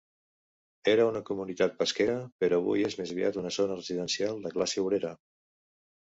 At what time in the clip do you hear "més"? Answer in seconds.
3.01-3.11